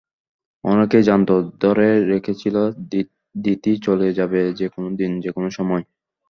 অনেকেই 0.63 1.03
জানত, 1.03 1.29
ধরে 1.61 1.87
রেখেছিল 2.11 2.55
দিতি 3.43 3.71
চলে 3.81 4.07
যাবে 4.13 4.41
যেকোনো 4.59 4.89
দিন, 4.95 5.11
যেকোনো 5.21 5.49
সময়। 5.57 5.83